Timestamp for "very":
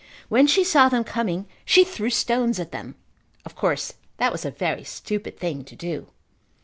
4.49-4.83